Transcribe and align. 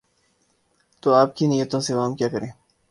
تو 1.03 1.13
آپ 1.13 1.35
کی 1.35 1.47
نیتوں 1.47 1.81
سے 1.81 1.93
عوام 1.93 2.15
کیا 2.15 2.27
کریں؟ 2.27 2.47